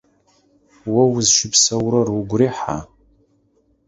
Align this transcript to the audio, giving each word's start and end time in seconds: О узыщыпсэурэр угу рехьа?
О 1.01 1.03
узыщыпсэурэр 1.15 2.07
угу 2.17 2.35
рехьа? 2.39 2.77